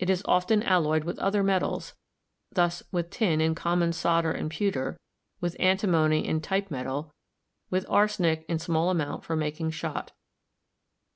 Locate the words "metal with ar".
6.72-8.08